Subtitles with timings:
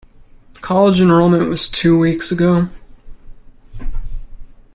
[0.55, 2.69] The college enrollment was two weeks ago.